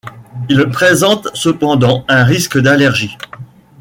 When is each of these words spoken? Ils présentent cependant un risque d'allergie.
Ils 0.49 0.67
présentent 0.71 1.27
cependant 1.35 2.05
un 2.07 2.23
risque 2.23 2.57
d'allergie. 2.57 3.19